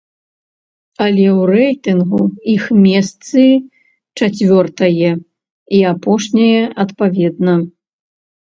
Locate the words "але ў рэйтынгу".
1.05-2.21